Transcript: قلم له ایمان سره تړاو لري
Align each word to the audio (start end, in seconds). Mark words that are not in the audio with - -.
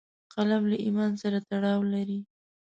قلم 0.33 0.63
له 0.71 0.77
ایمان 0.85 1.11
سره 1.21 1.37
تړاو 1.49 1.81
لري 1.93 2.19